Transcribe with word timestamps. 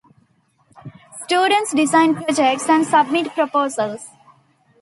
Students 1.25 1.75
design 1.75 2.15
projects 2.15 2.67
and 2.69 2.87
submit 2.87 3.31
proposals. 3.35 4.03